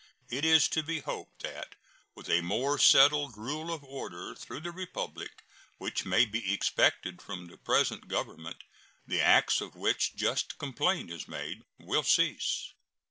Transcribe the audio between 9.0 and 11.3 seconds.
the acts of which just complaint is